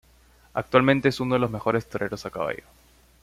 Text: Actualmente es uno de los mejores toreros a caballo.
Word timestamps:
Actualmente 0.55 1.09
es 1.09 1.19
uno 1.19 1.35
de 1.35 1.39
los 1.41 1.51
mejores 1.51 1.87
toreros 1.87 2.25
a 2.25 2.31
caballo. 2.31 2.63